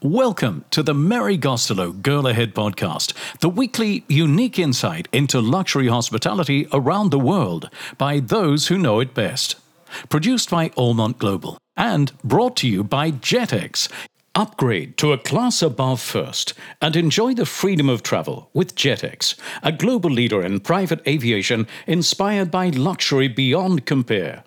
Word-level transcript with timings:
Welcome 0.00 0.64
to 0.70 0.84
the 0.84 0.94
Mary 0.94 1.36
Gostelow 1.36 2.02
Girl 2.02 2.28
Ahead 2.28 2.54
podcast, 2.54 3.12
the 3.40 3.48
weekly 3.48 4.04
unique 4.06 4.56
insight 4.56 5.08
into 5.10 5.40
luxury 5.40 5.88
hospitality 5.88 6.68
around 6.72 7.10
the 7.10 7.18
world 7.18 7.68
by 7.96 8.20
those 8.20 8.68
who 8.68 8.78
know 8.78 9.00
it 9.00 9.12
best. 9.12 9.56
Produced 10.08 10.50
by 10.50 10.68
Allmont 10.76 11.18
Global 11.18 11.58
and 11.76 12.12
brought 12.22 12.54
to 12.58 12.68
you 12.68 12.84
by 12.84 13.10
JetX. 13.10 13.88
Upgrade 14.36 14.96
to 14.98 15.12
a 15.12 15.18
class 15.18 15.62
above 15.62 16.00
first 16.00 16.54
and 16.80 16.94
enjoy 16.94 17.34
the 17.34 17.44
freedom 17.44 17.88
of 17.88 18.04
travel 18.04 18.50
with 18.54 18.76
JetX, 18.76 19.34
a 19.64 19.72
global 19.72 20.10
leader 20.10 20.40
in 20.44 20.60
private 20.60 21.00
aviation 21.08 21.66
inspired 21.88 22.52
by 22.52 22.68
luxury 22.68 23.26
beyond 23.26 23.84
compare. 23.84 24.44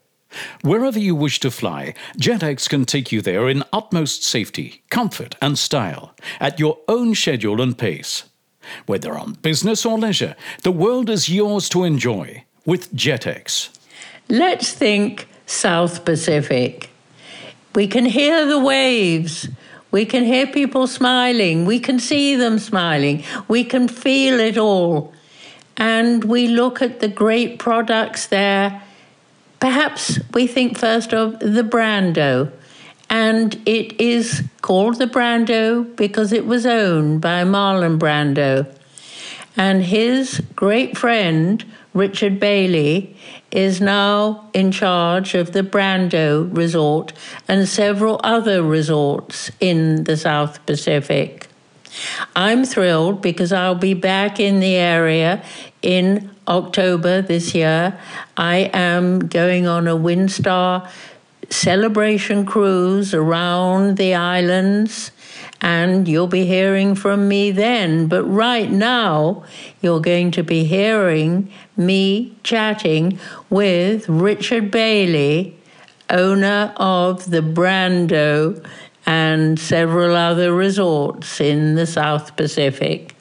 Wherever 0.61 0.99
you 0.99 1.15
wish 1.15 1.39
to 1.41 1.51
fly, 1.51 1.93
JetX 2.17 2.69
can 2.69 2.85
take 2.85 3.11
you 3.11 3.21
there 3.21 3.49
in 3.49 3.63
utmost 3.73 4.23
safety, 4.23 4.83
comfort, 4.89 5.35
and 5.41 5.57
style, 5.57 6.15
at 6.39 6.59
your 6.59 6.77
own 6.87 7.15
schedule 7.15 7.61
and 7.61 7.77
pace. 7.77 8.23
Whether 8.85 9.17
on 9.17 9.33
business 9.33 9.85
or 9.85 9.97
leisure, 9.97 10.35
the 10.63 10.71
world 10.71 11.09
is 11.09 11.29
yours 11.29 11.67
to 11.69 11.83
enjoy 11.83 12.45
with 12.65 12.93
JetX. 12.93 13.69
Let's 14.29 14.71
think 14.71 15.27
South 15.45 16.05
Pacific. 16.05 16.89
We 17.75 17.87
can 17.87 18.05
hear 18.05 18.45
the 18.45 18.59
waves. 18.59 19.49
We 19.91 20.05
can 20.05 20.23
hear 20.23 20.47
people 20.47 20.87
smiling. 20.87 21.65
We 21.65 21.79
can 21.79 21.99
see 21.99 22.35
them 22.35 22.59
smiling. 22.59 23.23
We 23.47 23.63
can 23.63 23.87
feel 23.87 24.39
it 24.39 24.57
all. 24.57 25.13
And 25.75 26.23
we 26.23 26.47
look 26.47 26.81
at 26.81 26.99
the 26.99 27.07
great 27.07 27.59
products 27.59 28.27
there 28.27 28.81
Perhaps 29.61 30.19
we 30.33 30.47
think 30.47 30.75
first 30.75 31.13
of 31.13 31.39
the 31.39 31.63
Brando, 31.63 32.51
and 33.11 33.61
it 33.67 34.01
is 34.01 34.43
called 34.61 34.97
the 34.97 35.05
Brando 35.05 35.95
because 35.95 36.33
it 36.33 36.47
was 36.47 36.65
owned 36.65 37.21
by 37.21 37.43
Marlon 37.43 37.99
Brando. 37.99 38.65
And 39.55 39.83
his 39.83 40.41
great 40.55 40.97
friend, 40.97 41.63
Richard 41.93 42.39
Bailey, 42.39 43.15
is 43.51 43.79
now 43.79 44.49
in 44.53 44.71
charge 44.71 45.35
of 45.35 45.51
the 45.51 45.61
Brando 45.61 46.49
Resort 46.57 47.13
and 47.47 47.67
several 47.67 48.19
other 48.23 48.63
resorts 48.63 49.51
in 49.59 50.05
the 50.05 50.17
South 50.17 50.65
Pacific. 50.65 51.47
I'm 52.35 52.65
thrilled 52.65 53.21
because 53.21 53.53
I'll 53.53 53.75
be 53.75 53.93
back 53.93 54.39
in 54.39 54.59
the 54.59 54.75
area 54.75 55.43
in 55.83 56.30
October 56.47 57.21
this 57.21 57.53
year. 57.53 57.99
I 58.37 58.69
am 58.73 59.27
going 59.27 59.67
on 59.67 59.87
a 59.87 59.95
Windstar 59.95 60.89
celebration 61.49 62.45
cruise 62.45 63.13
around 63.13 63.97
the 63.97 64.15
islands, 64.15 65.11
and 65.61 66.07
you'll 66.07 66.27
be 66.27 66.45
hearing 66.45 66.95
from 66.95 67.27
me 67.27 67.51
then. 67.51 68.07
But 68.07 68.23
right 68.23 68.69
now, 68.69 69.43
you're 69.81 69.99
going 69.99 70.31
to 70.31 70.43
be 70.43 70.63
hearing 70.63 71.51
me 71.77 72.35
chatting 72.43 73.19
with 73.49 74.07
Richard 74.07 74.71
Bailey, 74.71 75.57
owner 76.09 76.73
of 76.77 77.29
the 77.29 77.41
Brando 77.41 78.65
and 79.05 79.59
several 79.59 80.15
other 80.15 80.53
resorts 80.53 81.41
in 81.41 81.75
the 81.75 81.85
South 81.85 82.35
Pacific. 82.35 83.15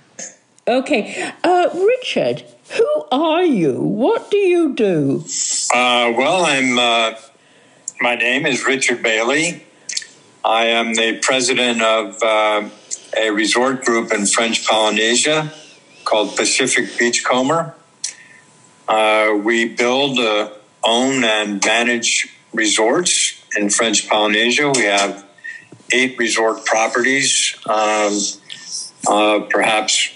Okay, 0.68 1.32
uh, 1.42 1.68
Richard, 1.74 2.44
who 2.70 3.04
are 3.10 3.42
you? 3.42 3.80
What 3.80 4.30
do 4.30 4.36
you 4.36 4.74
do? 4.74 5.24
Uh, 5.74 6.12
well, 6.16 6.44
I'm. 6.44 6.78
Uh, 6.78 7.14
my 8.00 8.14
name 8.14 8.46
is 8.46 8.64
Richard 8.64 9.02
Bailey. 9.02 9.64
I 10.44 10.66
am 10.66 10.94
the 10.94 11.18
president 11.20 11.82
of 11.82 12.22
uh, 12.22 12.68
a 13.16 13.30
resort 13.30 13.84
group 13.84 14.12
in 14.12 14.26
French 14.26 14.66
Polynesia 14.66 15.52
called 16.04 16.36
Pacific 16.36 16.98
Beachcomber. 16.98 17.74
Uh, 18.88 19.38
we 19.42 19.68
build, 19.68 20.18
uh, 20.18 20.50
own, 20.82 21.24
and 21.24 21.64
manage 21.64 22.28
resorts 22.52 23.44
in 23.56 23.68
French 23.70 24.08
Polynesia. 24.08 24.70
We 24.70 24.84
have 24.84 25.24
eight 25.92 26.18
resort 26.18 26.64
properties, 26.64 27.56
um, 27.68 28.18
uh, 29.06 29.40
perhaps 29.50 30.08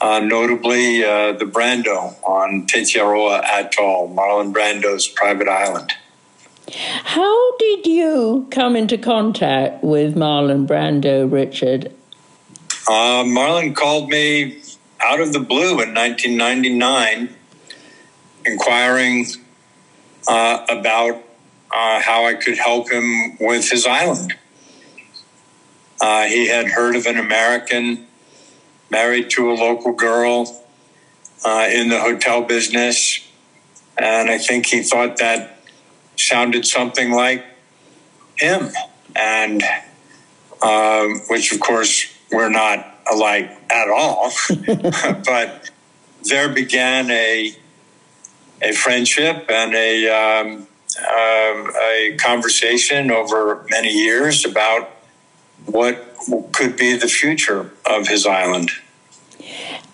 uh, 0.00 0.20
notably 0.20 1.04
uh, 1.04 1.32
the 1.32 1.44
Brando 1.44 2.14
on 2.24 2.66
Tetiaroa 2.66 3.42
Atoll, 3.44 4.14
Marlon 4.14 4.52
Brando's 4.52 5.06
private 5.06 5.48
island. 5.48 5.92
How 6.72 7.56
did 7.58 7.86
you 7.86 8.46
come 8.50 8.76
into 8.76 8.96
contact 8.96 9.82
with 9.82 10.14
Marlon 10.14 10.66
Brando, 10.66 11.30
Richard? 11.30 11.92
Uh, 12.88 13.24
Marlon 13.24 13.74
called 13.74 14.08
me 14.08 14.62
out 15.00 15.20
of 15.20 15.32
the 15.32 15.40
blue 15.40 15.80
in 15.80 15.94
1999, 15.94 17.34
inquiring 18.46 19.26
uh, 20.28 20.64
about 20.68 21.22
uh, 21.72 22.00
how 22.00 22.26
I 22.26 22.34
could 22.34 22.58
help 22.58 22.90
him 22.90 23.36
with 23.38 23.70
his 23.70 23.86
island. 23.86 24.34
Uh, 26.00 26.24
he 26.24 26.48
had 26.48 26.68
heard 26.68 26.96
of 26.96 27.06
an 27.06 27.18
American 27.18 28.06
married 28.90 29.30
to 29.30 29.50
a 29.50 29.54
local 29.54 29.92
girl 29.92 30.64
uh, 31.44 31.68
in 31.72 31.88
the 31.88 32.00
hotel 32.00 32.42
business. 32.42 33.26
And 33.98 34.28
I 34.28 34.38
think 34.38 34.66
he 34.66 34.82
thought 34.82 35.18
that 35.18 35.58
sounded 36.16 36.66
something 36.66 37.12
like 37.12 37.44
him. 38.36 38.70
And 39.16 39.62
um, 40.62 41.20
which, 41.28 41.52
of 41.52 41.60
course, 41.60 42.06
we're 42.30 42.50
not 42.50 42.98
alike 43.10 43.50
at 43.70 43.88
all. 43.88 44.32
but 45.24 45.70
there 46.24 46.48
began 46.48 47.10
a, 47.10 47.54
a 48.62 48.72
friendship 48.72 49.46
and 49.48 49.74
a, 49.74 50.08
um, 50.08 50.66
um, 50.98 51.72
a 51.82 52.16
conversation 52.18 53.10
over 53.10 53.66
many 53.70 53.90
years 53.90 54.44
about 54.44 54.90
what 55.66 56.09
could 56.52 56.76
be 56.76 56.96
the 56.96 57.08
future 57.08 57.70
of 57.86 58.08
his 58.08 58.26
island. 58.26 58.70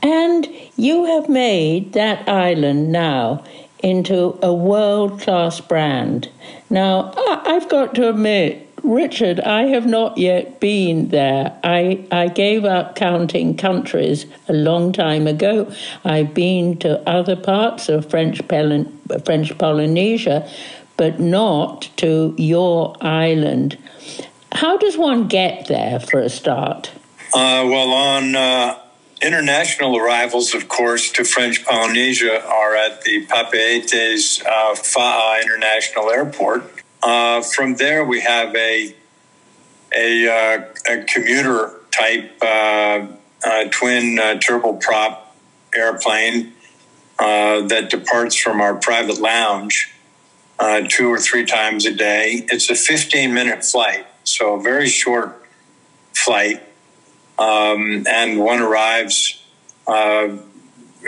And 0.03 0.47
you 0.77 1.05
have 1.05 1.29
made 1.29 1.93
that 1.95 2.29
island 2.29 2.93
now 2.93 3.45
into 3.81 4.39
a 4.43 4.53
world 4.53 5.21
class 5.21 5.61
brand. 5.61 6.29
Now, 6.71 7.13
I've 7.17 7.69
got 7.69 7.95
to 7.97 8.09
admit, 8.09 8.69
Richard, 8.83 9.41
I 9.41 9.65
have 9.65 9.87
not 9.87 10.17
yet 10.17 10.61
been 10.61 11.09
there. 11.09 11.59
I, 11.65 12.07
I 12.13 12.29
gave 12.29 12.65
up 12.65 12.95
counting 12.95 13.57
countries 13.57 14.27
a 14.49 14.53
long 14.53 14.93
time 14.93 15.27
ago. 15.27 15.73
I've 16.05 16.35
been 16.35 16.79
to 16.79 17.01
other 17.09 17.37
parts 17.37 17.89
of 17.89 18.09
French, 18.09 18.41
French 18.45 19.59
Polynesia, 19.59 20.49
but 20.97 21.21
not 21.21 21.91
to 21.97 22.35
your 22.39 22.97
island. 23.01 23.77
How 24.57 24.79
does 24.79 24.97
one 24.97 25.29
get 25.29 25.69
there 25.69 26.01
for 26.01 26.19
a 26.19 26.31
start? 26.31 26.91
Uh, 27.35 27.69
well, 27.69 27.91
on 27.91 28.35
uh, 28.35 28.79
international 29.21 29.99
arrivals, 29.99 30.55
of 30.55 30.67
course, 30.67 31.13
to 31.13 31.25
French 31.25 31.63
Polynesia 31.63 32.43
are 32.43 32.75
at 32.75 33.03
the 33.03 33.27
Papeete's 33.27 34.41
uh, 34.41 34.75
Faa'a 34.75 35.43
International 35.43 36.11
Airport. 36.11 36.73
Uh, 37.03 37.43
from 37.43 37.77
there, 37.77 38.03
we 38.03 38.23
have 38.23 38.57
a 38.57 38.97
a, 39.95 40.27
uh, 40.27 40.65
a 40.91 41.05
commuter 41.05 41.75
type 41.91 42.33
uh, 42.41 43.07
twin 43.71 44.17
turboprop 44.41 45.19
airplane 45.75 46.55
that 47.19 47.89
departs 47.91 48.35
from 48.37 48.63
our 48.63 48.75
private 48.75 49.21
lounge 49.21 49.93
two 50.89 51.13
or 51.13 51.19
three 51.19 51.45
times 51.45 51.85
a 51.85 51.93
day. 51.93 52.47
It's 52.49 52.71
a 52.71 52.75
15 52.75 53.35
minute 53.35 53.63
flight 53.63 54.07
so 54.27 54.55
a 54.55 54.63
very 54.63 54.89
short 54.89 55.47
flight. 56.15 56.63
Um, 57.39 58.07
and 58.09 58.39
one 58.39 58.61
arrives 58.61 59.43
uh, 59.87 60.37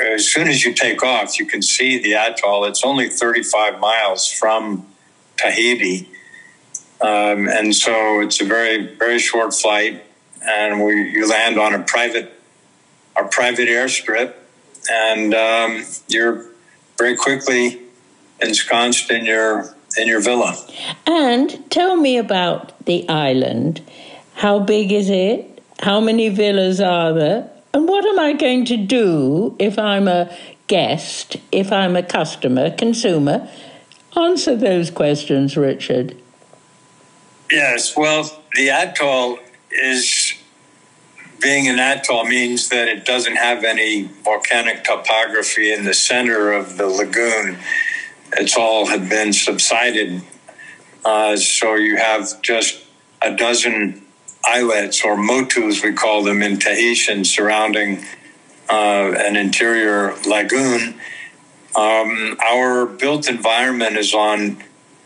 as 0.00 0.30
soon 0.30 0.48
as 0.48 0.64
you 0.64 0.72
take 0.72 1.02
off, 1.02 1.38
you 1.38 1.46
can 1.46 1.62
see 1.62 2.00
the 2.00 2.14
atoll. 2.14 2.64
It's 2.64 2.84
only 2.84 3.08
35 3.08 3.80
miles 3.80 4.30
from 4.30 4.86
Tahiti. 5.36 6.08
Um, 7.00 7.48
and 7.48 7.74
so 7.74 8.20
it's 8.20 8.40
a 8.40 8.44
very, 8.44 8.94
very 8.96 9.18
short 9.18 9.54
flight. 9.54 10.04
And 10.42 10.84
we, 10.84 11.10
you 11.10 11.28
land 11.28 11.58
on 11.58 11.74
a 11.74 11.80
private, 11.82 12.32
a 13.16 13.24
private 13.24 13.68
airstrip, 13.68 14.34
and 14.90 15.34
um, 15.34 15.84
you're 16.06 16.46
very 16.96 17.16
quickly 17.16 17.80
ensconced 18.40 19.10
in 19.10 19.24
your 19.24 19.74
in 19.96 20.08
your 20.08 20.20
villa. 20.20 20.56
And 21.06 21.70
tell 21.70 21.96
me 21.96 22.18
about 22.18 22.84
the 22.84 23.08
island. 23.08 23.80
How 24.34 24.58
big 24.58 24.92
is 24.92 25.10
it? 25.10 25.62
How 25.80 26.00
many 26.00 26.28
villas 26.28 26.80
are 26.80 27.12
there? 27.12 27.50
And 27.72 27.88
what 27.88 28.04
am 28.04 28.18
I 28.18 28.32
going 28.32 28.64
to 28.66 28.76
do 28.76 29.54
if 29.58 29.78
I'm 29.78 30.08
a 30.08 30.34
guest, 30.66 31.36
if 31.52 31.72
I'm 31.72 31.96
a 31.96 32.02
customer, 32.02 32.70
consumer? 32.70 33.48
Answer 34.16 34.56
those 34.56 34.90
questions, 34.90 35.56
Richard. 35.56 36.16
Yes, 37.50 37.96
well, 37.96 38.42
the 38.54 38.70
atoll 38.70 39.38
is 39.70 40.34
being 41.40 41.68
an 41.68 41.78
atoll 41.78 42.24
means 42.24 42.68
that 42.68 42.88
it 42.88 43.04
doesn't 43.04 43.36
have 43.36 43.64
any 43.64 44.04
volcanic 44.24 44.84
topography 44.84 45.72
in 45.72 45.84
the 45.84 45.94
center 45.94 46.52
of 46.52 46.76
the 46.76 46.86
lagoon. 46.86 47.58
It's 48.32 48.56
all 48.56 48.86
have 48.86 49.08
been 49.08 49.32
subsided. 49.32 50.22
Uh, 51.04 51.36
so 51.36 51.74
you 51.74 51.96
have 51.96 52.42
just 52.42 52.84
a 53.22 53.34
dozen 53.34 54.02
islets 54.44 55.04
or 55.04 55.16
motus, 55.16 55.82
we 55.82 55.92
call 55.92 56.22
them 56.22 56.42
in 56.42 56.58
Tahitian, 56.58 57.24
surrounding 57.24 58.04
uh, 58.68 59.12
an 59.16 59.36
interior 59.36 60.14
lagoon. 60.26 60.94
Um, 61.74 62.36
our 62.44 62.86
built 62.86 63.28
environment 63.28 63.96
is 63.96 64.14
on 64.14 64.62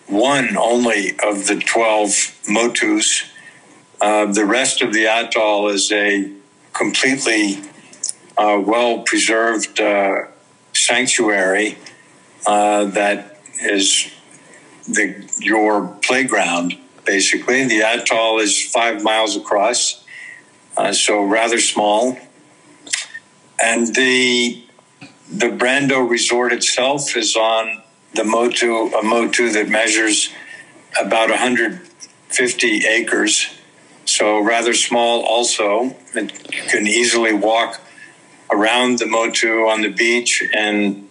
one 0.07 0.57
only 0.57 1.13
of 1.23 1.47
the 1.47 1.63
12 1.65 2.41
motus. 2.49 3.25
Uh, 4.01 4.27
the 4.27 4.45
rest 4.45 4.83
of 4.83 4.93
the 4.93 5.07
atoll 5.07 5.69
is 5.69 5.93
a 5.93 6.31
completely 6.73 7.61
uh, 8.37 8.61
well 8.65 9.01
preserved 9.01 9.81
uh, 9.81 10.23
sanctuary 10.75 11.79
uh, 12.47 12.87
that 12.87 13.39
is 13.61 14.11
the, 14.89 15.29
your 15.39 15.89
playground, 16.03 16.77
basically. 17.05 17.65
The 17.67 17.83
atoll 17.83 18.41
is 18.41 18.71
five 18.71 19.03
miles 19.03 19.37
across, 19.37 20.05
uh, 20.77 20.93
so 20.93 21.23
rather 21.23 21.59
small. 21.59 22.19
And 23.62 23.94
the, 23.94 24.65
the 25.31 25.49
Brando 25.49 26.09
Resort 26.09 26.53
itself 26.53 27.17
is 27.17 27.37
on 27.37 27.83
the 28.15 28.25
Motu, 28.25 28.93
a 28.94 29.03
Motu 29.03 29.50
that 29.53 29.69
measures 29.69 30.31
about 31.00 31.31
150 31.31 32.87
acres 32.87 33.49
so 34.05 34.41
rather 34.41 34.75
small 34.75 35.23
also. 35.25 35.94
You 36.15 36.29
can 36.69 36.87
easily 36.87 37.33
walk 37.33 37.81
around 38.50 38.99
the 38.99 39.06
Motu 39.06 39.67
on 39.69 39.83
the 39.83 39.89
beach 39.89 40.43
in, 40.43 41.09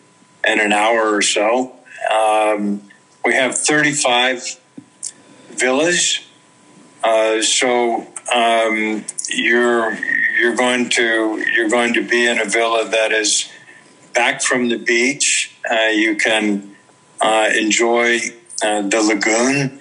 in 0.47 0.59
an 0.59 0.73
hour 0.73 1.15
or 1.15 1.21
so. 1.21 1.75
Um, 2.11 2.81
we 3.23 3.33
have 3.33 3.57
35 3.57 4.59
villas. 5.49 6.19
Uh, 7.03 7.41
so 7.41 8.07
um, 8.33 9.03
you're 9.29 9.93
you're 10.39 10.55
going 10.55 10.89
to 10.89 11.43
you're 11.53 11.69
going 11.69 11.93
to 11.93 12.07
be 12.07 12.25
in 12.25 12.39
a 12.39 12.45
villa 12.45 12.87
that 12.89 13.11
is 13.11 13.49
back 14.13 14.41
from 14.41 14.69
the 14.69 14.77
beach. 14.77 15.55
Uh, 15.69 15.87
you 15.87 16.15
can 16.15 16.75
uh, 17.19 17.49
enjoy 17.55 18.19
uh, 18.63 18.81
the 18.81 19.01
lagoon. 19.01 19.79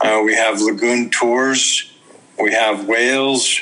Uh, 0.00 0.22
we 0.24 0.34
have 0.34 0.60
lagoon 0.60 1.10
tours 1.10 1.92
we 2.42 2.52
have 2.52 2.88
whales. 2.88 3.60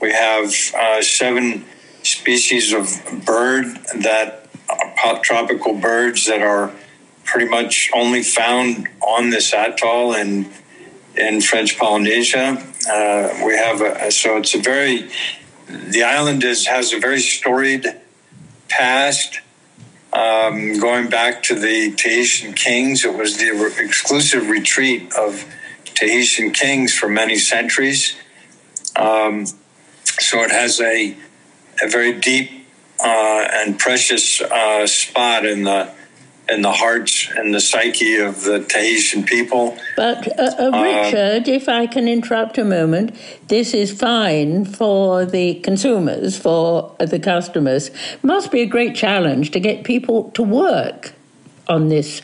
We 0.00 0.12
have 0.12 0.54
uh, 0.76 1.02
seven 1.02 1.64
species 2.02 2.72
of 2.72 2.86
bird 3.26 3.66
that 4.02 4.39
tropical 5.22 5.74
birds 5.74 6.26
that 6.26 6.42
are 6.42 6.72
pretty 7.24 7.48
much 7.48 7.90
only 7.94 8.22
found 8.22 8.88
on 9.00 9.30
this 9.30 9.52
atoll 9.52 10.14
in 10.14 10.48
in 11.16 11.40
French 11.40 11.78
Polynesia. 11.78 12.56
Uh, 12.88 13.44
we 13.44 13.54
have 13.56 13.80
a, 13.80 14.10
so 14.10 14.36
it's 14.36 14.54
a 14.54 14.58
very 14.58 15.10
the 15.68 16.02
island 16.02 16.44
is 16.44 16.66
has 16.66 16.92
a 16.92 16.98
very 16.98 17.20
storied 17.20 17.86
past. 18.68 19.40
Um, 20.12 20.80
going 20.80 21.08
back 21.08 21.42
to 21.44 21.54
the 21.54 21.92
Tahitian 21.92 22.54
kings, 22.54 23.04
it 23.04 23.14
was 23.14 23.36
the 23.36 23.72
exclusive 23.78 24.48
retreat 24.48 25.12
of 25.14 25.44
Tahitian 25.84 26.50
kings 26.50 26.92
for 26.92 27.08
many 27.08 27.36
centuries. 27.36 28.16
Um, 28.96 29.46
so 30.18 30.42
it 30.42 30.50
has 30.50 30.80
a, 30.80 31.16
a 31.80 31.88
very 31.88 32.18
deep 32.18 32.59
uh, 33.02 33.48
and 33.52 33.78
precious 33.78 34.40
uh, 34.40 34.86
spot 34.86 35.44
in 35.44 35.64
the 35.64 35.92
in 36.50 36.62
the 36.62 36.72
hearts 36.72 37.28
and 37.36 37.54
the 37.54 37.60
psyche 37.60 38.16
of 38.16 38.42
the 38.42 38.58
Tahitian 38.64 39.22
people. 39.22 39.78
But 39.96 40.26
uh, 40.38 40.42
uh, 40.58 40.70
uh 40.72 40.82
Richard, 40.82 41.48
if 41.48 41.68
I 41.68 41.86
can 41.86 42.08
interrupt 42.08 42.58
a 42.58 42.64
moment, 42.64 43.14
this 43.46 43.72
is 43.72 43.96
fine 43.96 44.64
for 44.64 45.24
the 45.24 45.54
consumers, 45.60 46.36
for 46.36 46.96
the 46.98 47.20
customers. 47.20 47.90
Must 48.22 48.50
be 48.50 48.62
a 48.62 48.66
great 48.66 48.96
challenge 48.96 49.52
to 49.52 49.60
get 49.60 49.84
people 49.84 50.30
to 50.32 50.42
work 50.42 51.14
on 51.70 51.88
this 51.88 52.20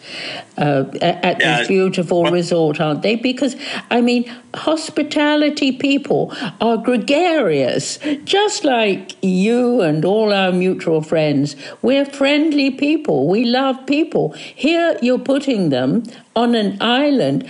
uh, 0.59 0.85
at 1.01 1.41
yeah. 1.41 1.59
this 1.59 1.69
beautiful 1.69 2.25
well, 2.25 2.33
resort, 2.33 2.81
aren't 2.81 3.03
they? 3.03 3.15
Because 3.15 3.57
I 3.91 4.01
mean, 4.01 4.31
hospitality 4.55 5.73
people 5.73 6.35
are 6.61 6.77
gregarious, 6.77 7.99
just 8.25 8.65
like 8.65 9.13
you 9.23 9.81
and 9.81 10.05
all 10.05 10.33
our 10.33 10.53
mutual 10.53 11.01
friends. 11.01 11.57
We're 11.81 12.05
friendly 12.05 12.71
people. 12.71 13.29
We 13.29 13.45
love 13.45 13.87
people. 13.87 14.33
Here, 14.33 14.99
you're 15.01 15.19
putting 15.19 15.71
them 15.71 16.03
on 16.35 16.55
an 16.55 16.77
island. 16.81 17.49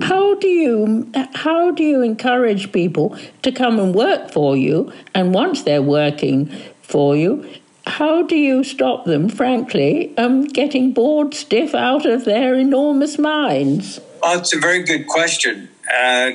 How 0.00 0.34
do 0.36 0.48
you 0.48 1.10
how 1.34 1.70
do 1.72 1.82
you 1.82 2.00
encourage 2.02 2.72
people 2.72 3.18
to 3.42 3.52
come 3.52 3.78
and 3.78 3.94
work 3.94 4.30
for 4.30 4.56
you? 4.56 4.92
And 5.14 5.34
once 5.34 5.62
they're 5.62 5.82
working 5.82 6.50
for 6.80 7.16
you, 7.16 7.46
how 7.86 8.22
do 8.22 8.36
you 8.36 8.64
stop 8.64 9.04
them, 9.04 9.28
frankly, 9.28 10.16
um, 10.16 10.44
getting 10.44 10.92
bored 10.92 11.34
stiff 11.34 11.74
out 11.74 12.06
of 12.06 12.24
their 12.24 12.54
enormous 12.54 13.18
minds? 13.18 14.00
Well, 14.22 14.38
it's 14.38 14.54
a 14.54 14.58
very 14.58 14.82
good 14.82 15.06
question. 15.06 15.68
Uh, 15.92 16.32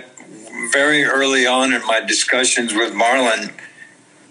very 0.71 1.03
early 1.03 1.47
on 1.47 1.73
in 1.73 1.81
my 1.85 2.01
discussions 2.01 2.73
with 2.73 2.93
Marlon, 2.93 3.51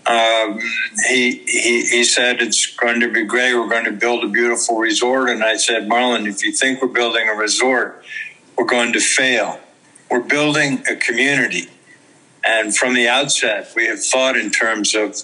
um, 0.07 0.61
he, 1.09 1.43
he, 1.47 1.83
he 1.83 2.05
said, 2.05 2.41
It's 2.41 2.67
going 2.75 3.01
to 3.01 3.13
be 3.13 3.25
great. 3.25 3.55
We're 3.55 3.69
going 3.69 3.85
to 3.85 3.93
build 3.93 4.25
a 4.25 4.29
beautiful 4.29 4.79
resort. 4.79 5.29
And 5.29 5.43
I 5.43 5.57
said, 5.57 5.89
Marlon, 5.89 6.27
if 6.27 6.45
you 6.45 6.53
think 6.53 6.81
we're 6.81 6.89
building 6.89 7.29
a 7.29 7.35
resort, 7.35 8.05
we're 8.57 8.65
going 8.65 8.93
to 8.93 9.01
fail. 9.01 9.61
We're 10.11 10.21
building 10.21 10.83
a 10.91 10.97
community. 10.97 11.69
And 12.45 12.75
from 12.75 12.95
the 12.95 13.09
outset, 13.09 13.73
we 13.77 13.87
have 13.87 14.03
thought 14.03 14.37
in 14.37 14.51
terms 14.51 14.95
of 14.95 15.17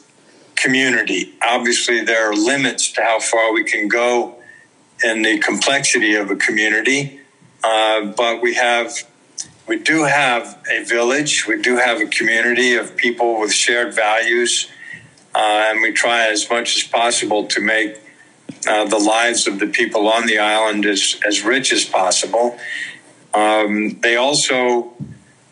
community. 0.56 1.34
Obviously, 1.42 2.04
there 2.04 2.30
are 2.30 2.34
limits 2.34 2.90
to 2.92 3.02
how 3.02 3.20
far 3.20 3.52
we 3.52 3.64
can 3.64 3.88
go 3.88 4.36
in 5.02 5.22
the 5.22 5.38
complexity 5.38 6.14
of 6.14 6.30
a 6.30 6.36
community, 6.36 7.20
uh, 7.62 8.06
but 8.16 8.42
we 8.42 8.54
have. 8.54 8.92
We 9.66 9.78
do 9.78 10.02
have 10.02 10.62
a 10.70 10.84
village. 10.84 11.46
We 11.46 11.62
do 11.62 11.76
have 11.78 11.98
a 11.98 12.04
community 12.04 12.76
of 12.76 12.96
people 12.96 13.40
with 13.40 13.50
shared 13.50 13.94
values, 13.94 14.68
uh, 15.34 15.68
and 15.70 15.80
we 15.80 15.92
try 15.92 16.26
as 16.26 16.50
much 16.50 16.76
as 16.76 16.82
possible 16.82 17.46
to 17.46 17.60
make 17.62 17.96
uh, 18.68 18.84
the 18.84 18.98
lives 18.98 19.46
of 19.46 19.58
the 19.58 19.66
people 19.66 20.06
on 20.08 20.26
the 20.26 20.38
island 20.38 20.84
as, 20.84 21.18
as 21.26 21.42
rich 21.44 21.72
as 21.72 21.84
possible. 21.84 22.58
Um, 23.32 23.98
they 24.00 24.16
also 24.16 24.92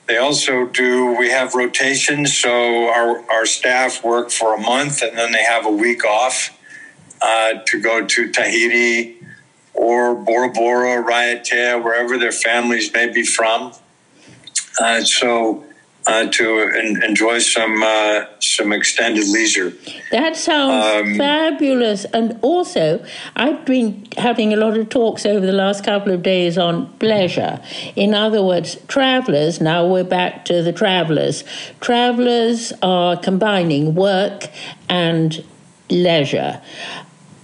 they 0.06 0.18
also 0.18 0.66
do, 0.66 1.16
we 1.16 1.30
have 1.30 1.54
rotations. 1.54 2.36
So 2.36 2.88
our, 2.88 3.22
our 3.30 3.46
staff 3.46 4.02
work 4.02 4.30
for 4.30 4.54
a 4.54 4.60
month 4.60 5.02
and 5.02 5.16
then 5.16 5.32
they 5.32 5.44
have 5.44 5.64
a 5.64 5.70
week 5.70 6.04
off 6.04 6.50
uh, 7.20 7.54
to 7.66 7.80
go 7.80 8.04
to 8.04 8.32
Tahiti 8.32 9.18
or 9.74 10.14
Bora 10.14 10.50
Bora, 10.50 11.02
Raiatea, 11.02 11.82
wherever 11.82 12.18
their 12.18 12.32
families 12.32 12.92
may 12.92 13.10
be 13.10 13.22
from. 13.22 13.72
Uh, 14.80 15.02
so 15.02 15.64
uh, 16.06 16.26
to 16.26 16.60
en- 16.74 17.02
enjoy 17.02 17.38
some 17.38 17.82
uh, 17.82 18.24
some 18.40 18.72
extended 18.72 19.28
leisure. 19.28 19.72
That 20.10 20.36
sounds 20.36 21.08
um, 21.08 21.16
fabulous. 21.16 22.04
And 22.06 22.38
also, 22.42 23.04
I've 23.36 23.64
been 23.64 24.06
having 24.16 24.52
a 24.52 24.56
lot 24.56 24.76
of 24.76 24.88
talks 24.88 25.24
over 25.24 25.44
the 25.44 25.52
last 25.52 25.84
couple 25.84 26.12
of 26.12 26.22
days 26.22 26.58
on 26.58 26.92
pleasure. 26.98 27.60
In 27.96 28.14
other 28.14 28.42
words, 28.42 28.76
travelers. 28.88 29.60
Now 29.60 29.86
we're 29.86 30.04
back 30.04 30.44
to 30.46 30.62
the 30.62 30.72
travelers. 30.72 31.44
Travelers 31.80 32.72
are 32.82 33.16
combining 33.16 33.94
work 33.94 34.48
and 34.88 35.44
leisure. 35.88 36.60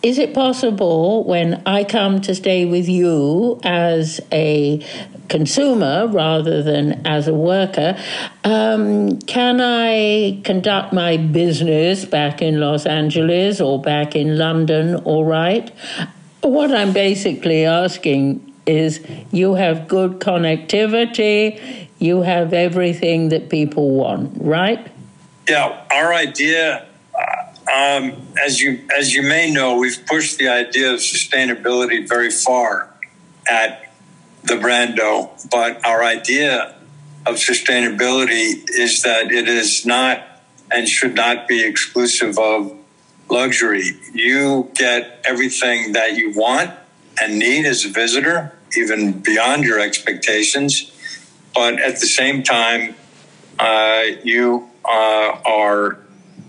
Is 0.00 0.18
it 0.18 0.32
possible 0.32 1.24
when 1.24 1.60
I 1.66 1.82
come 1.82 2.20
to 2.20 2.34
stay 2.34 2.64
with 2.64 2.88
you 2.88 3.58
as 3.64 4.20
a 4.30 4.80
consumer 5.28 6.06
rather 6.06 6.62
than 6.62 7.04
as 7.06 7.26
a 7.26 7.34
worker, 7.34 7.98
um, 8.44 9.18
can 9.22 9.60
I 9.60 10.40
conduct 10.44 10.92
my 10.92 11.16
business 11.16 12.04
back 12.04 12.40
in 12.40 12.60
Los 12.60 12.86
Angeles 12.86 13.60
or 13.60 13.80
back 13.82 14.14
in 14.14 14.38
London 14.38 14.94
all 14.96 15.24
right? 15.24 15.70
What 16.42 16.72
I'm 16.72 16.92
basically 16.92 17.64
asking 17.64 18.44
is 18.66 19.04
you 19.32 19.54
have 19.54 19.88
good 19.88 20.20
connectivity, 20.20 21.88
you 21.98 22.22
have 22.22 22.52
everything 22.52 23.30
that 23.30 23.50
people 23.50 23.90
want, 23.90 24.32
right? 24.36 24.86
Yeah, 25.48 25.84
our 25.90 26.14
idea 26.14 26.87
um, 27.72 28.22
as 28.44 28.60
you 28.60 28.80
as 28.96 29.14
you 29.14 29.22
may 29.22 29.50
know, 29.50 29.76
we've 29.76 30.04
pushed 30.06 30.38
the 30.38 30.48
idea 30.48 30.92
of 30.92 31.00
sustainability 31.00 32.08
very 32.08 32.30
far 32.30 32.90
at 33.48 33.92
the 34.44 34.54
Brando, 34.54 35.30
but 35.50 35.84
our 35.84 36.02
idea 36.02 36.74
of 37.26 37.36
sustainability 37.36 38.64
is 38.70 39.02
that 39.02 39.30
it 39.30 39.48
is 39.48 39.84
not 39.84 40.24
and 40.70 40.88
should 40.88 41.14
not 41.14 41.48
be 41.48 41.64
exclusive 41.64 42.38
of 42.38 42.76
luxury. 43.30 43.92
You 44.12 44.70
get 44.74 45.20
everything 45.24 45.92
that 45.92 46.16
you 46.16 46.32
want 46.32 46.70
and 47.20 47.38
need 47.38 47.66
as 47.66 47.84
a 47.84 47.88
visitor, 47.88 48.52
even 48.76 49.12
beyond 49.20 49.64
your 49.64 49.80
expectations. 49.80 50.92
But 51.54 51.80
at 51.80 52.00
the 52.00 52.06
same 52.06 52.42
time, 52.42 52.94
uh, 53.58 54.02
you 54.22 54.68
uh, 54.84 55.38
are 55.44 55.98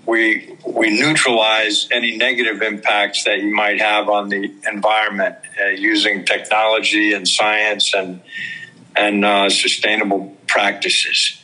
we 0.09 0.57
we 0.65 0.89
neutralize 0.89 1.87
any 1.91 2.17
negative 2.17 2.61
impacts 2.61 3.23
that 3.23 3.39
you 3.39 3.53
might 3.53 3.79
have 3.79 4.09
on 4.09 4.29
the 4.29 4.51
environment 4.67 5.35
uh, 5.61 5.67
using 5.67 6.25
technology 6.25 7.13
and 7.13 7.27
science 7.27 7.93
and 7.93 8.21
and 8.95 9.23
uh, 9.23 9.49
sustainable 9.49 10.35
practices. 10.47 11.41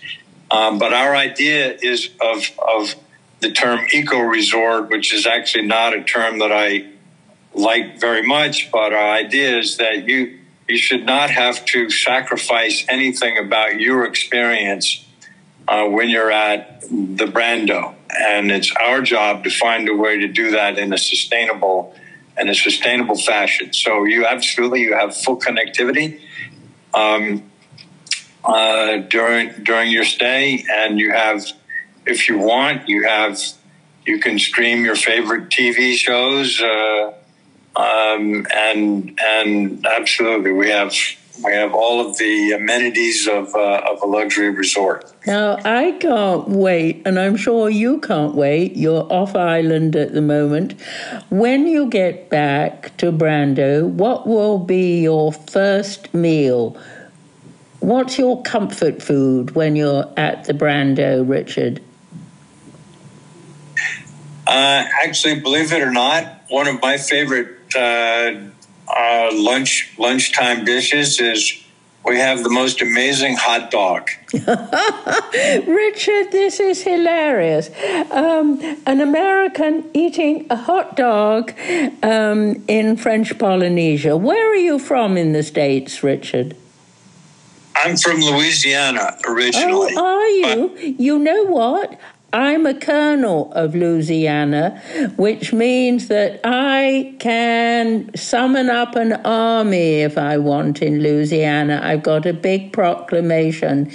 Um, 0.51 0.79
but 0.79 0.93
our 0.93 1.15
idea 1.15 1.77
is 1.81 2.09
of 2.19 2.49
of 2.59 2.95
the 3.39 3.51
term 3.51 3.85
eco 3.93 4.19
resort, 4.19 4.89
which 4.89 5.13
is 5.13 5.27
actually 5.27 5.67
not 5.67 5.93
a 5.93 6.03
term 6.03 6.39
that 6.39 6.51
I 6.51 6.87
like 7.53 7.99
very 7.99 8.23
much. 8.23 8.71
But 8.71 8.93
our 8.93 9.11
idea 9.11 9.59
is 9.59 9.77
that 9.77 10.07
you 10.07 10.39
you 10.67 10.77
should 10.77 11.05
not 11.05 11.29
have 11.29 11.63
to 11.65 11.91
sacrifice 11.91 12.83
anything 12.89 13.37
about 13.37 13.79
your 13.79 14.05
experience 14.05 15.05
uh, 15.67 15.85
when 15.85 16.09
you're 16.09 16.31
at 16.31 16.81
the 16.81 17.25
Brando 17.25 17.95
and 18.21 18.51
it's 18.51 18.71
our 18.81 19.01
job 19.01 19.43
to 19.43 19.49
find 19.49 19.87
a 19.89 19.95
way 19.95 20.17
to 20.19 20.27
do 20.27 20.51
that 20.51 20.77
in 20.77 20.93
a 20.93 20.97
sustainable 20.97 21.95
and 22.37 22.49
a 22.49 22.55
sustainable 22.55 23.17
fashion. 23.17 23.73
So 23.73 24.03
you 24.03 24.25
absolutely 24.25 24.81
you 24.81 24.93
have 24.93 25.15
full 25.15 25.39
connectivity 25.39 26.19
um, 26.93 27.43
uh, 28.43 28.97
during 28.97 29.51
during 29.63 29.91
your 29.91 30.05
stay, 30.05 30.63
and 30.71 30.99
you 30.99 31.11
have, 31.11 31.43
if 32.05 32.27
you 32.29 32.37
want, 32.37 32.87
you 32.87 33.03
have 33.03 33.39
you 34.05 34.19
can 34.19 34.37
stream 34.37 34.85
your 34.85 34.95
favorite 34.95 35.49
TV 35.49 35.95
shows, 35.95 36.61
uh, 36.61 37.13
um, 37.75 38.45
and 38.53 39.19
and 39.21 39.85
absolutely 39.85 40.51
we 40.51 40.69
have 40.69 40.93
we 41.43 41.51
have 41.51 41.73
all 41.73 42.05
of 42.05 42.17
the 42.17 42.51
amenities 42.53 43.27
of, 43.27 43.53
uh, 43.55 43.81
of 43.89 44.01
a 44.01 44.05
luxury 44.05 44.49
resort. 44.49 45.11
Now, 45.27 45.57
I 45.65 45.91
can't 45.99 46.47
wait, 46.49 47.01
and 47.05 47.19
I'm 47.19 47.35
sure 47.35 47.69
you 47.69 47.99
can't 47.99 48.35
wait. 48.35 48.75
You're 48.75 49.11
off 49.11 49.35
island 49.35 49.95
at 49.95 50.13
the 50.13 50.21
moment. 50.21 50.79
When 51.29 51.67
you 51.67 51.87
get 51.87 52.29
back 52.29 52.95
to 52.97 53.11
Brando, 53.11 53.87
what 53.87 54.27
will 54.27 54.59
be 54.59 55.01
your 55.01 55.33
first 55.33 56.13
meal? 56.13 56.77
What's 57.79 58.17
your 58.17 58.41
comfort 58.43 59.01
food 59.01 59.55
when 59.55 59.75
you're 59.75 60.11
at 60.17 60.45
the 60.45 60.53
Brando, 60.53 61.27
Richard? 61.27 61.81
Uh, 64.47 64.85
actually, 65.03 65.39
believe 65.39 65.71
it 65.73 65.81
or 65.81 65.91
not, 65.91 66.43
one 66.49 66.67
of 66.67 66.81
my 66.81 66.97
favorite 66.97 67.75
uh, 67.75 68.35
uh, 68.87 69.29
lunch 69.33 69.93
lunchtime 69.97 70.65
dishes 70.65 71.19
is 71.19 71.61
we 72.05 72.17
have 72.17 72.43
the 72.43 72.49
most 72.49 72.81
amazing 72.81 73.35
hot 73.35 73.71
dog. 73.71 74.09
Richard, 75.67 76.31
this 76.31 76.59
is 76.59 76.83
hilarious. 76.83 77.69
Um, 78.11 78.61
an 78.85 79.01
American 79.01 79.89
eating 79.93 80.45
a 80.51 80.55
hot 80.55 80.95
dog 80.95 81.51
um, 82.03 82.63
in 82.67 82.95
French 82.97 83.37
Polynesia. 83.39 84.15
Where 84.15 84.51
are 84.51 84.55
you 84.55 84.77
from 84.77 85.17
in 85.17 85.33
the 85.33 85.41
States, 85.41 86.03
Richard? 86.03 86.55
I'm 87.75 87.97
from 87.97 88.19
Louisiana 88.21 89.17
originally. 89.27 89.93
Oh, 89.95 90.05
are 90.05 90.27
you? 90.29 90.95
You 90.97 91.19
know 91.19 91.43
what? 91.45 91.99
I'm 92.35 92.65
a 92.65 92.73
colonel 92.73 93.49
of 93.53 93.75
Louisiana, 93.75 94.81
which 95.15 95.53
means 95.53 96.09
that 96.09 96.41
I 96.43 97.15
can 97.17 98.13
summon 98.13 98.69
up 98.69 98.97
an 98.97 99.13
army 99.23 100.01
if 100.01 100.17
I 100.17 100.37
want 100.37 100.81
in 100.81 101.01
Louisiana. 101.01 101.79
I've 101.81 102.03
got 102.03 102.25
a 102.25 102.33
big 102.33 102.73
proclamation. 102.73 103.89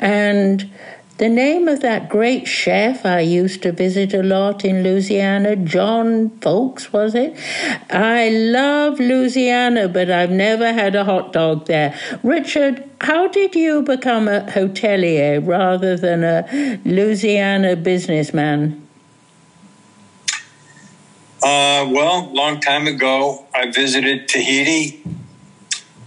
And 0.00 0.68
the 1.18 1.28
name 1.28 1.68
of 1.68 1.80
that 1.80 2.08
great 2.08 2.48
chef 2.48 3.06
I 3.06 3.20
used 3.20 3.62
to 3.62 3.70
visit 3.70 4.12
a 4.14 4.22
lot 4.22 4.64
in 4.64 4.82
Louisiana, 4.82 5.54
John 5.54 6.30
Folse, 6.40 6.92
was 6.92 7.14
it? 7.14 7.36
I 7.88 8.30
love 8.30 8.98
Louisiana, 8.98 9.88
but 9.88 10.10
I've 10.10 10.30
never 10.30 10.72
had 10.72 10.96
a 10.96 11.04
hot 11.04 11.32
dog 11.32 11.66
there. 11.66 11.96
Richard, 12.24 12.82
how 13.00 13.28
did 13.28 13.54
you 13.54 13.82
become 13.82 14.26
a 14.26 14.40
hotelier 14.40 15.40
rather 15.46 15.96
than 15.96 16.24
a 16.24 16.80
Louisiana 16.84 17.76
businessman? 17.76 18.84
Uh, 21.44 21.86
well, 21.90 22.32
long 22.32 22.58
time 22.58 22.86
ago, 22.86 23.46
I 23.54 23.70
visited 23.70 24.28
Tahiti 24.28 25.04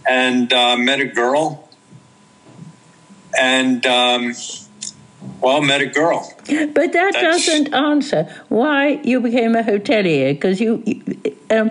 and 0.05 0.51
uh, 0.51 0.75
met 0.75 0.99
a 0.99 1.05
girl. 1.05 1.69
And 3.39 3.85
um, 3.85 4.33
well, 5.41 5.61
met 5.61 5.81
a 5.81 5.85
girl. 5.85 6.33
But 6.39 6.93
that 6.93 6.93
That's... 6.93 7.45
doesn't 7.45 7.73
answer 7.73 8.23
why 8.49 8.99
you 9.03 9.19
became 9.19 9.55
a 9.55 9.63
hotelier. 9.63 10.33
Because 10.33 10.59
you, 10.59 10.83
um, 11.49 11.69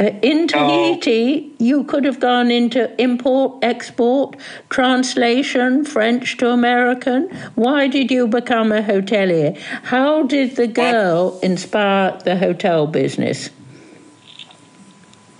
uh, 0.00 0.04
in 0.22 0.48
Tahiti, 0.48 1.50
oh. 1.50 1.64
you 1.64 1.84
could 1.84 2.04
have 2.04 2.20
gone 2.20 2.50
into 2.50 3.00
import, 3.00 3.58
export, 3.62 4.36
translation, 4.68 5.84
French 5.84 6.36
to 6.38 6.50
American. 6.50 7.28
Why 7.54 7.88
did 7.88 8.10
you 8.10 8.26
become 8.26 8.72
a 8.72 8.82
hotelier? 8.82 9.56
How 9.84 10.22
did 10.24 10.56
the 10.56 10.66
girl 10.66 11.38
inspire 11.42 12.18
the 12.24 12.36
hotel 12.36 12.86
business? 12.86 13.50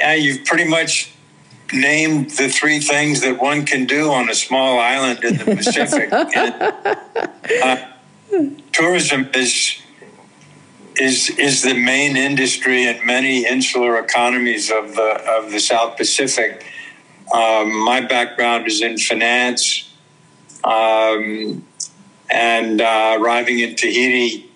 Yeah, 0.00 0.14
you've 0.14 0.44
pretty 0.44 0.68
much 0.68 1.12
named 1.72 2.30
the 2.30 2.48
three 2.48 2.80
things 2.80 3.20
that 3.20 3.40
one 3.40 3.64
can 3.64 3.86
do 3.86 4.12
on 4.12 4.30
a 4.30 4.34
small 4.34 4.78
island 4.78 5.24
in 5.24 5.36
the 5.36 5.44
Pacific. 5.56 6.12
and, 7.62 7.80
uh, 7.82 8.62
tourism 8.72 9.28
is 9.34 9.80
is 10.98 11.30
is 11.38 11.62
the 11.62 11.74
main 11.74 12.16
industry 12.16 12.86
in 12.86 13.04
many 13.04 13.46
insular 13.46 13.98
economies 13.98 14.70
of 14.70 14.94
the 14.94 15.22
of 15.38 15.50
the 15.50 15.60
South 15.60 15.96
Pacific. 15.96 16.64
Um, 17.32 17.84
my 17.84 18.00
background 18.00 18.66
is 18.66 18.82
in 18.82 18.98
finance, 18.98 19.92
um, 20.64 21.66
and 22.30 22.80
uh, 22.80 23.18
arriving 23.20 23.58
in 23.60 23.74
Tahiti, 23.74 24.50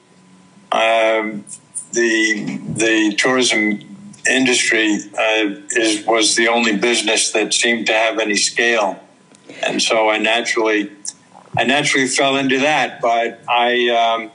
um, 0.72 1.44
the 1.92 2.60
the 2.74 3.14
tourism 3.18 3.89
industry 4.28 4.98
uh, 5.18 5.54
is 5.70 6.04
was 6.06 6.36
the 6.36 6.48
only 6.48 6.76
business 6.76 7.32
that 7.32 7.54
seemed 7.54 7.86
to 7.86 7.92
have 7.92 8.18
any 8.18 8.36
scale, 8.36 8.98
and 9.62 9.80
so 9.80 10.10
I 10.10 10.18
naturally, 10.18 10.90
I 11.56 11.64
naturally 11.64 12.06
fell 12.06 12.36
into 12.36 12.58
that. 12.60 13.00
But 13.00 13.40
I, 13.48 13.88
um, 13.88 14.30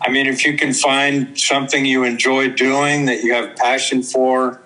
I 0.00 0.10
mean, 0.10 0.26
if 0.26 0.44
you 0.44 0.56
can 0.56 0.72
find 0.72 1.38
something 1.38 1.84
you 1.84 2.04
enjoy 2.04 2.50
doing 2.50 3.06
that 3.06 3.22
you 3.22 3.34
have 3.34 3.56
passion 3.56 4.02
for, 4.02 4.60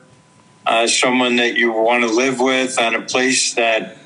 uh, 0.66 0.86
someone 0.86 1.36
that 1.36 1.54
you 1.54 1.72
want 1.72 2.02
to 2.02 2.10
live 2.10 2.40
with, 2.40 2.78
and 2.80 2.96
a 2.96 3.02
place 3.02 3.54
that 3.54 3.98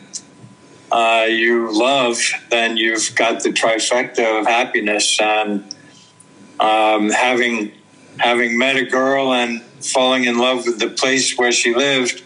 uh, 0.93 1.27
you 1.29 1.73
love, 1.73 2.19
then 2.51 2.77
you've 2.77 3.15
got 3.15 3.43
the 3.43 3.51
trifecta 3.51 4.41
of 4.41 4.47
happiness 4.47 5.21
and 5.21 5.65
um, 6.59 7.11
having 7.11 7.73
having 8.19 8.59
met 8.59 8.77
a 8.77 8.85
girl 8.85 9.33
and 9.33 9.63
falling 9.81 10.25
in 10.25 10.39
love 10.39 10.67
with 10.67 10.79
the 10.79 10.89
place 10.89 11.37
where 11.37 11.53
she 11.53 11.75
lived. 11.75 12.23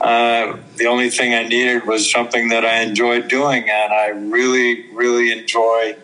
Uh, 0.00 0.56
the 0.76 0.86
only 0.86 1.10
thing 1.10 1.34
I 1.34 1.46
needed 1.46 1.86
was 1.86 2.10
something 2.10 2.48
that 2.48 2.64
I 2.64 2.80
enjoyed 2.80 3.28
doing, 3.28 3.68
and 3.68 3.92
I 3.92 4.08
really, 4.08 4.90
really 4.92 5.30
enjoy 5.30 5.96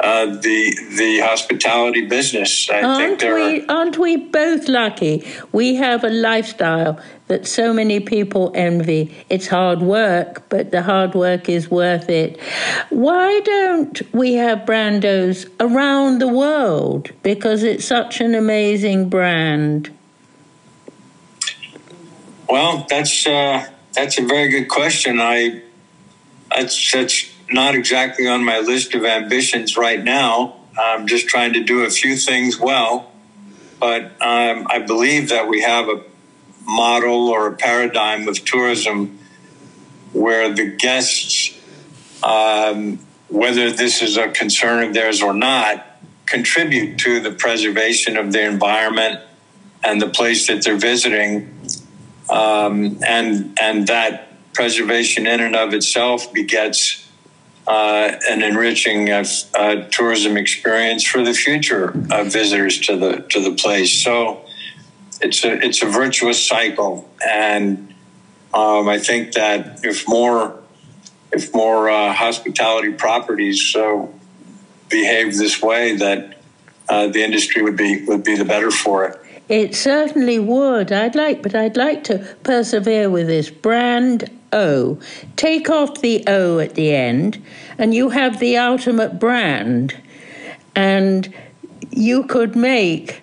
uh, 0.00 0.26
the 0.26 0.74
the 0.96 1.20
hospitality 1.20 2.06
business. 2.06 2.70
I 2.70 2.82
aren't 2.82 3.22
we? 3.22 3.66
Are, 3.66 3.76
aren't 3.76 3.98
we 3.98 4.16
both 4.16 4.68
lucky? 4.68 5.26
We 5.52 5.74
have 5.74 6.04
a 6.04 6.08
lifestyle 6.08 6.98
that 7.30 7.46
so 7.46 7.72
many 7.72 8.00
people 8.00 8.50
envy. 8.56 9.14
It's 9.28 9.46
hard 9.46 9.82
work, 9.82 10.42
but 10.48 10.72
the 10.72 10.82
hard 10.82 11.14
work 11.14 11.48
is 11.48 11.70
worth 11.70 12.10
it. 12.10 12.40
Why 12.90 13.38
don't 13.44 14.02
we 14.12 14.34
have 14.34 14.66
Brandos 14.66 15.48
around 15.60 16.18
the 16.18 16.26
world? 16.26 17.12
Because 17.22 17.62
it's 17.62 17.84
such 17.84 18.20
an 18.20 18.34
amazing 18.34 19.08
brand. 19.08 19.90
Well, 22.48 22.84
that's 22.88 23.24
uh, 23.28 23.64
that's 23.92 24.18
a 24.18 24.24
very 24.26 24.48
good 24.48 24.68
question. 24.68 25.20
I 25.20 25.62
that's 26.50 26.90
that's 26.90 27.32
not 27.52 27.76
exactly 27.76 28.26
on 28.26 28.44
my 28.44 28.58
list 28.58 28.92
of 28.96 29.04
ambitions 29.04 29.76
right 29.76 30.02
now. 30.02 30.56
I'm 30.76 31.06
just 31.06 31.28
trying 31.28 31.52
to 31.52 31.62
do 31.62 31.84
a 31.84 31.90
few 31.90 32.16
things 32.16 32.58
well, 32.58 33.12
but 33.78 34.06
um, 34.20 34.66
I 34.68 34.80
believe 34.84 35.28
that 35.28 35.46
we 35.46 35.62
have 35.62 35.88
a 35.88 36.09
model 36.64 37.28
or 37.28 37.48
a 37.48 37.52
paradigm 37.52 38.28
of 38.28 38.44
tourism 38.44 39.18
where 40.12 40.52
the 40.52 40.66
guests 40.76 41.56
um, 42.22 42.98
whether 43.28 43.70
this 43.70 44.02
is 44.02 44.16
a 44.16 44.28
concern 44.28 44.84
of 44.84 44.94
theirs 44.94 45.22
or 45.22 45.32
not, 45.32 45.86
contribute 46.26 46.98
to 46.98 47.20
the 47.20 47.30
preservation 47.30 48.16
of 48.16 48.32
the 48.32 48.44
environment 48.44 49.20
and 49.82 50.00
the 50.00 50.08
place 50.08 50.46
that 50.48 50.62
they're 50.62 50.76
visiting. 50.76 51.54
Um, 52.28 52.98
and, 53.06 53.58
and 53.60 53.86
that 53.86 54.52
preservation 54.52 55.26
in 55.26 55.40
and 55.40 55.56
of 55.56 55.72
itself 55.74 56.32
begets 56.32 57.08
uh, 57.66 58.12
an 58.28 58.42
enriching 58.42 59.10
uh, 59.10 59.24
uh, 59.54 59.76
tourism 59.90 60.36
experience 60.36 61.04
for 61.04 61.22
the 61.22 61.32
future 61.32 61.90
of 62.10 62.32
visitors 62.32 62.80
to 62.80 62.96
the 62.96 63.18
to 63.28 63.40
the 63.40 63.52
place. 63.54 63.92
So 63.92 64.44
it's 65.20 65.44
a 65.44 65.52
it's 65.64 65.82
a 65.82 65.86
virtuous 65.86 66.44
cycle, 66.44 67.08
and 67.26 67.94
um, 68.54 68.88
I 68.88 68.98
think 68.98 69.32
that 69.32 69.80
if 69.84 70.08
more 70.08 70.58
if 71.32 71.54
more 71.54 71.90
uh, 71.90 72.12
hospitality 72.12 72.92
properties 72.92 73.74
uh, 73.76 74.06
behave 74.88 75.36
this 75.36 75.62
way, 75.62 75.96
that 75.96 76.40
uh, 76.88 77.06
the 77.08 77.22
industry 77.22 77.62
would 77.62 77.76
be 77.76 78.04
would 78.06 78.24
be 78.24 78.36
the 78.36 78.44
better 78.44 78.70
for 78.70 79.04
it. 79.04 79.20
It 79.48 79.74
certainly 79.74 80.38
would. 80.38 80.92
I'd 80.92 81.16
like, 81.16 81.42
but 81.42 81.54
I'd 81.54 81.76
like 81.76 82.04
to 82.04 82.18
persevere 82.44 83.10
with 83.10 83.26
this 83.26 83.50
brand 83.50 84.30
O. 84.52 84.98
Take 85.36 85.68
off 85.68 86.00
the 86.00 86.24
O 86.26 86.58
at 86.58 86.74
the 86.74 86.94
end, 86.94 87.42
and 87.78 87.94
you 87.94 88.10
have 88.10 88.38
the 88.38 88.56
ultimate 88.56 89.18
brand. 89.18 89.96
And 90.76 91.34
you 91.90 92.22
could 92.24 92.54
make 92.54 93.22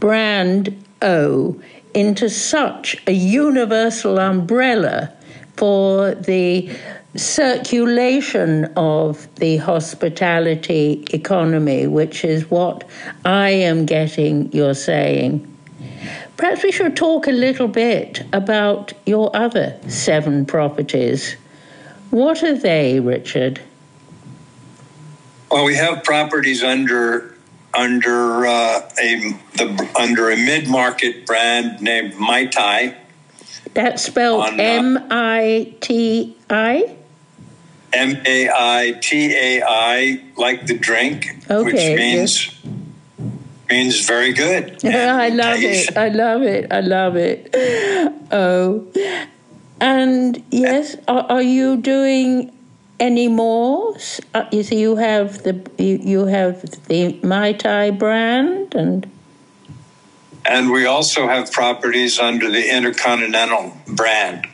brand 0.00 0.81
O 1.02 1.60
into 1.94 2.30
such 2.30 2.96
a 3.06 3.12
universal 3.12 4.18
umbrella 4.18 5.12
for 5.56 6.14
the 6.14 6.70
circulation 7.14 8.64
of 8.76 9.28
the 9.36 9.58
hospitality 9.58 11.04
economy, 11.12 11.86
which 11.86 12.24
is 12.24 12.50
what 12.50 12.84
I 13.24 13.50
am 13.50 13.84
getting 13.84 14.50
you're 14.52 14.74
saying. 14.74 15.48
Perhaps 16.36 16.62
we 16.62 16.72
should 16.72 16.96
talk 16.96 17.26
a 17.26 17.32
little 17.32 17.68
bit 17.68 18.22
about 18.32 18.94
your 19.04 19.30
other 19.36 19.78
seven 19.88 20.46
properties. 20.46 21.36
What 22.10 22.42
are 22.42 22.56
they, 22.56 22.98
Richard? 23.00 23.60
Well, 25.50 25.64
we 25.64 25.76
have 25.76 26.02
properties 26.02 26.62
under 26.62 27.36
under 27.74 28.46
uh, 28.46 28.88
a 29.00 29.38
the, 29.54 29.90
under 29.98 30.30
a 30.30 30.36
mid 30.36 30.68
market 30.68 31.26
brand 31.26 31.80
named 31.80 32.16
Mai 32.16 32.46
Tai. 32.46 32.96
That's 33.74 34.02
spelled 34.02 34.44
uh, 34.44 34.56
M 34.58 35.06
I 35.10 35.74
T 35.80 36.36
I. 36.50 36.96
M 37.92 38.16
A 38.24 38.48
I 38.48 38.98
T 39.00 39.34
A 39.34 39.62
I, 39.62 40.22
like 40.36 40.66
the 40.66 40.76
drink, 40.78 41.36
okay, 41.50 41.62
which 41.62 41.74
means 41.98 42.46
yes. 42.46 42.74
means 43.70 44.06
very 44.06 44.32
good. 44.32 44.82
I 44.84 45.28
love 45.28 45.60
it. 45.60 45.96
I 45.96 46.08
love 46.08 46.42
it. 46.42 46.72
I 46.72 46.80
love 46.80 47.16
it. 47.16 47.54
Oh, 48.32 48.86
and 49.80 50.42
yes, 50.50 50.96
are, 51.06 51.26
are 51.28 51.42
you 51.42 51.76
doing 51.76 52.50
any 52.98 53.28
more? 53.28 53.96
Uh, 54.32 54.46
you 54.52 54.62
see, 54.62 54.80
you 54.80 54.96
have 54.96 55.42
the 55.42 55.60
you, 55.76 55.98
you 56.02 56.26
have 56.26 56.62
the 56.88 57.18
Mai 57.22 57.52
Tai 57.52 57.90
brand 57.90 58.74
and. 58.74 59.11
And 60.44 60.70
we 60.70 60.86
also 60.86 61.26
have 61.28 61.52
properties 61.52 62.18
under 62.18 62.50
the 62.50 62.68
Intercontinental 62.68 63.72
brand. 63.88 64.46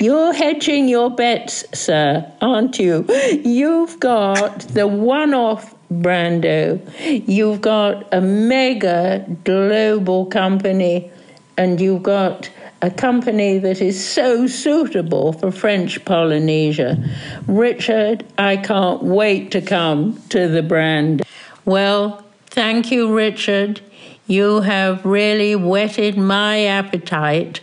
You're 0.00 0.32
hedging 0.32 0.88
your 0.88 1.10
bets, 1.10 1.64
sir, 1.76 2.30
aren't 2.40 2.78
you? 2.78 3.04
You've 3.44 3.98
got 3.98 4.60
the 4.60 4.86
one 4.86 5.34
off 5.34 5.74
Brando, 5.90 6.78
you've 7.26 7.62
got 7.62 8.12
a 8.12 8.20
mega 8.20 9.24
global 9.44 10.26
company, 10.26 11.10
and 11.56 11.80
you've 11.80 12.02
got 12.02 12.50
a 12.82 12.90
company 12.90 13.58
that 13.58 13.80
is 13.80 14.06
so 14.06 14.46
suitable 14.46 15.32
for 15.32 15.50
French 15.50 16.04
Polynesia. 16.04 17.02
Richard, 17.46 18.24
I 18.36 18.58
can't 18.58 19.02
wait 19.02 19.50
to 19.52 19.62
come 19.62 20.20
to 20.28 20.46
the 20.46 20.62
brand. 20.62 21.22
Well, 21.64 22.22
thank 22.46 22.92
you, 22.92 23.12
Richard. 23.12 23.80
You 24.28 24.60
have 24.60 25.04
really 25.04 25.56
whetted 25.56 26.16
my 26.16 26.64
appetite 26.64 27.62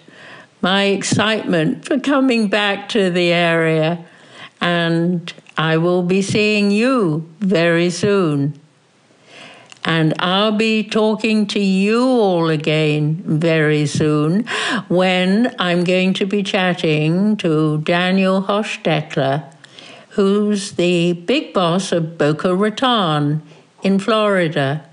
my 0.66 0.86
excitement 0.86 1.86
for 1.86 2.00
coming 2.00 2.48
back 2.48 2.90
to 2.90 3.12
the 3.12 3.32
area, 3.32 4.04
and 4.60 5.32
I 5.56 5.78
will 5.78 6.02
be 6.02 6.24
seeing 6.24 6.72
you 6.72 7.30
very 7.40 7.92
soon. 7.92 8.60
And 9.84 10.16
I'll 10.18 10.54
be 10.54 10.84
talking 10.84 11.46
to 11.48 11.60
you 11.60 12.02
all 12.02 12.50
again 12.50 13.22
very 13.28 13.86
soon 13.86 14.48
when 14.88 15.54
I'm 15.60 15.84
going 15.84 16.16
to 16.16 16.26
be 16.26 16.42
chatting 16.42 17.38
to 17.38 17.78
Daniel 17.82 18.42
Hostettler, 18.42 19.46
who's 20.18 20.72
the 20.72 21.14
big 21.14 21.54
boss 21.54 21.92
of 21.92 22.18
Boca 22.18 22.56
Raton 22.56 23.44
in 23.84 24.00
Florida. 24.00 24.84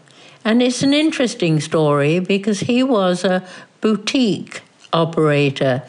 And 0.45 0.63
it's 0.63 0.83
an 0.83 0.93
interesting 0.93 1.61
story 1.61 2.19
because 2.19 2.61
he 2.61 2.83
was 2.83 3.25
a 3.25 3.47
boutique 3.81 4.63
operator. 4.93 5.83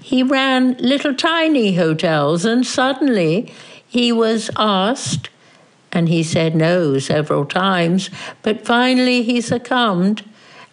He 0.00 0.22
ran 0.22 0.76
little 0.78 1.14
tiny 1.14 1.74
hotels, 1.74 2.44
and 2.44 2.66
suddenly 2.66 3.52
he 3.86 4.12
was 4.12 4.50
asked, 4.56 5.30
and 5.92 6.08
he 6.08 6.22
said 6.22 6.54
no 6.54 6.98
several 6.98 7.46
times, 7.46 8.10
but 8.42 8.66
finally 8.66 9.22
he 9.22 9.40
succumbed 9.40 10.22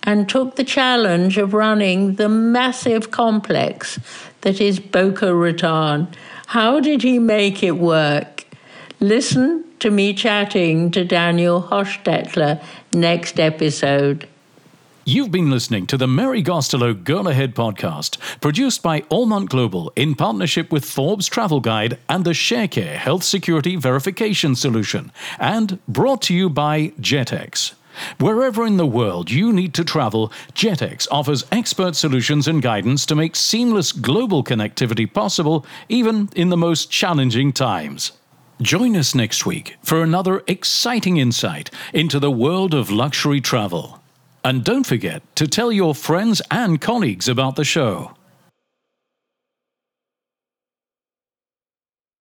and 0.04 0.28
took 0.28 0.56
the 0.56 0.63
challenge 0.63 1.38
of 1.38 1.54
running 1.54 2.15
the 2.15 2.28
massive 2.28 3.12
complex 3.12 4.00
that 4.41 4.60
is 4.60 4.80
Boca 4.80 5.34
Raton. 5.34 6.08
How 6.48 6.80
did 6.80 7.04
he 7.04 7.20
make 7.20 7.63
it 7.63 7.78
work? 7.78 8.46
Listen 9.00 9.70
to 9.82 9.89
me 9.89 10.13
chatting 10.13 10.91
to 10.91 11.04
Daniel 11.04 11.63
Hostettler 11.63 12.63
next 12.94 13.39
episode. 13.39 14.28
You've 15.06 15.32
been 15.32 15.50
listening 15.50 15.88
to 15.88 15.98
the 15.98 16.08
Mary 16.08 16.44
Gostelow 16.44 17.04
Girl 17.04 17.28
Ahead 17.28 17.56
podcast, 17.56 18.20
produced 18.39 18.84
by 18.84 19.02
Allmont 19.10 19.50
Global 19.50 19.91
in 19.96 20.13
partnership 20.13 20.72
with 20.72 20.86
Forbes 20.86 21.28
Travel 21.28 21.62
Guide 21.62 21.98
and 22.08 22.24
the 22.24 22.32
Sharecare 22.32 22.96
Health 22.96 23.24
Security 23.24 23.76
Verification 23.76 24.54
Solution, 24.54 25.12
and 25.39 25.80
brought 25.88 26.22
to 26.24 26.36
you 26.36 26.48
by 26.48 26.89
JetX. 27.02 27.74
Wherever 28.20 28.67
in 28.67 28.78
the 28.78 28.86
world 28.86 29.32
you 29.32 29.52
need 29.52 29.74
to 29.74 29.84
travel, 29.84 30.32
JetX 30.54 31.08
offers 31.10 31.46
expert 31.52 31.96
solutions 31.96 32.48
and 32.48 32.62
guidance 32.62 33.04
to 33.08 33.15
make 33.15 33.36
seamless 33.36 33.91
global 33.91 34.44
connectivity 34.44 35.12
possible, 35.12 35.65
even 35.89 36.30
in 36.36 36.50
the 36.50 36.58
most 36.58 36.91
challenging 36.91 37.52
times. 37.52 38.12
Join 38.62 38.95
us 38.95 39.15
next 39.15 39.43
week 39.43 39.78
for 39.82 40.04
another 40.04 40.43
exciting 40.45 41.17
insight 41.17 41.71
into 41.93 42.19
the 42.19 42.30
world 42.30 42.76
of 42.76 42.91
luxury 42.91 43.41
travel. 43.41 44.04
And 44.45 44.63
don't 44.63 44.86
forget 44.86 45.24
to 45.38 45.47
tell 45.47 45.71
your 45.71 45.95
friends 45.95 46.43
and 46.52 46.80
colleagues 46.80 47.28
about 47.28 47.56
the 47.56 47.63
show. 47.63 48.12